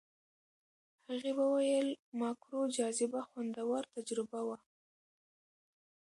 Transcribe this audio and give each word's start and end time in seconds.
هغې 1.07 1.31
وویل 1.41 1.87
ماکرو 2.19 2.61
جاذبه 2.75 3.21
خوندور 3.29 3.81
تجربه 3.95 4.39
وه. 4.47 4.57